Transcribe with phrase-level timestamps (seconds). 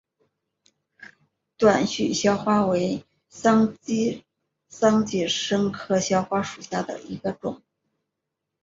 [1.57, 4.25] 短序鞘花为桑寄
[5.27, 7.61] 生科鞘花属下的一个种。